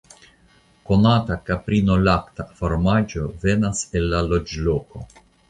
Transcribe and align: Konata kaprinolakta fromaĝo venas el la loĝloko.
Konata 0.91 1.37
kaprinolakta 1.49 2.47
fromaĝo 2.63 3.27
venas 3.45 3.85
el 4.01 4.09
la 4.17 4.25
loĝloko. 4.33 5.07